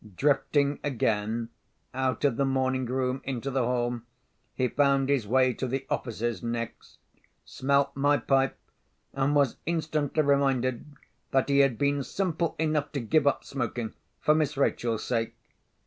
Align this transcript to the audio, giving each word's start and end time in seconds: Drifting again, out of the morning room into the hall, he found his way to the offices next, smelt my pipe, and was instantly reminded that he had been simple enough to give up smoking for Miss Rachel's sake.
Drifting 0.15 0.79
again, 0.83 1.49
out 1.93 2.25
of 2.25 2.35
the 2.35 2.43
morning 2.43 2.87
room 2.87 3.21
into 3.23 3.51
the 3.51 3.63
hall, 3.65 4.01
he 4.55 4.67
found 4.67 5.09
his 5.09 5.27
way 5.27 5.53
to 5.53 5.67
the 5.67 5.85
offices 5.91 6.41
next, 6.41 6.97
smelt 7.45 7.95
my 7.95 8.17
pipe, 8.17 8.57
and 9.13 9.35
was 9.35 9.57
instantly 9.67 10.23
reminded 10.23 10.85
that 11.29 11.49
he 11.49 11.59
had 11.59 11.77
been 11.77 12.01
simple 12.01 12.55
enough 12.57 12.91
to 12.93 12.99
give 12.99 13.27
up 13.27 13.43
smoking 13.43 13.93
for 14.19 14.33
Miss 14.33 14.57
Rachel's 14.57 15.03
sake. 15.03 15.35